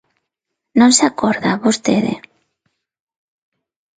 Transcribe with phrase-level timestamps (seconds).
[0.79, 2.13] ¿Non se acorda vostede?